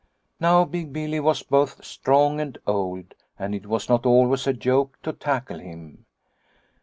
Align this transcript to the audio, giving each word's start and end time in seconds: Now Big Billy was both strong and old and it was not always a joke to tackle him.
Now 0.39 0.65
Big 0.65 0.91
Billy 0.91 1.19
was 1.19 1.43
both 1.43 1.85
strong 1.85 2.39
and 2.39 2.57
old 2.65 3.13
and 3.37 3.53
it 3.53 3.67
was 3.67 3.87
not 3.87 4.03
always 4.07 4.47
a 4.47 4.53
joke 4.53 4.97
to 5.03 5.13
tackle 5.13 5.59
him. 5.59 6.07